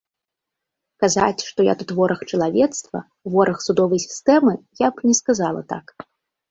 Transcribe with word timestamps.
Казаць, 1.03 1.43
што 1.49 1.59
я 1.67 1.75
тут 1.81 1.93
вораг 1.99 2.25
чалавецтва, 2.31 3.05
вораг 3.37 3.57
судовай 3.69 4.05
сістэмы, 4.09 4.53
я 4.87 4.95
б 4.97 5.11
не 5.11 5.15
сказала 5.23 5.61
так. 5.77 5.85